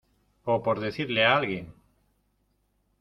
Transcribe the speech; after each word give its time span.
o 0.53 0.55
por 0.63 0.77
decirle 0.79 1.21
a 1.23 1.33
alguien. 1.39 1.65